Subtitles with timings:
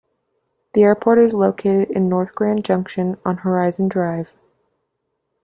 [0.73, 4.35] The airport is located in north Grand Junction on Horizon Drive.